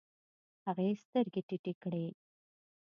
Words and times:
هغې 0.65 0.87
سترګې 1.03 1.41
ټيټې 1.47 1.73
کړې. 1.81 2.05